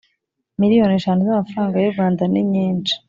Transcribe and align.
miliyoni 0.59 0.95
eshanu 0.99 1.21
z 1.25 1.29
amafaranga 1.33 1.75
y 1.79 1.87
u 1.89 1.93
Rwandaninyinshi 1.93 2.93